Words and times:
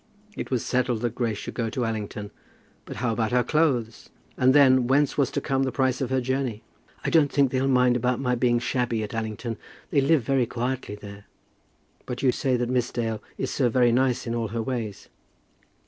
It 0.35 0.49
was 0.49 0.65
settled 0.65 1.01
that 1.01 1.13
Grace 1.13 1.37
should 1.37 1.53
go 1.53 1.69
to 1.69 1.85
Allington; 1.85 2.31
but 2.85 2.95
how 2.95 3.13
about 3.13 3.31
her 3.31 3.43
clothes? 3.43 4.09
And 4.35 4.51
then, 4.55 4.87
whence 4.87 5.15
was 5.15 5.29
to 5.29 5.41
come 5.41 5.61
the 5.61 5.71
price 5.71 6.01
of 6.01 6.09
her 6.09 6.19
journey? 6.19 6.63
"I 7.05 7.11
don't 7.11 7.31
think 7.31 7.51
they'll 7.51 7.67
mind 7.67 7.95
about 7.95 8.19
my 8.19 8.33
being 8.33 8.57
shabby 8.57 9.03
at 9.03 9.13
Allington. 9.13 9.57
They 9.91 10.01
live 10.01 10.23
very 10.23 10.47
quietly 10.47 10.95
there." 10.95 11.25
"But 12.07 12.23
you 12.23 12.31
say 12.31 12.57
that 12.57 12.67
Miss 12.67 12.91
Dale 12.91 13.21
is 13.37 13.51
so 13.51 13.69
very 13.69 13.91
nice 13.91 14.25
in 14.25 14.33
all 14.33 14.47
her 14.47 14.61
ways." 14.63 15.07